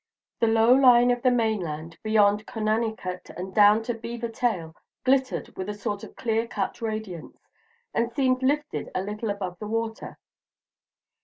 [0.39, 4.73] The low line of the mainland beyond Conanicut and down to Beaver Tail
[5.05, 7.37] glittered with a sort of clear cut radiance,
[7.93, 10.17] and seemed lifted a little above the water.